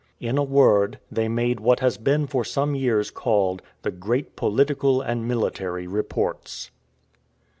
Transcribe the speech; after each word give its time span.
In 0.19 0.35
a 0.39 0.43
word, 0.43 0.97
they 1.11 1.27
made 1.29 1.59
what 1.59 1.79
has 1.79 1.99
been 1.99 2.25
for 2.25 2.43
some 2.43 2.73
years 2.73 3.11
called 3.11 3.61
"the 3.83 3.91
great 3.91 4.35
political 4.35 4.99
and 4.99 5.27
military 5.27 5.85
reports." 5.85 6.71